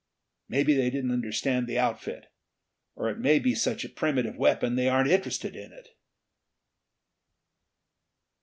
[0.49, 2.31] Maybe they didn't understand the outfit
[2.95, 5.89] or it may be such a primitive weapon that they aren't interested in it."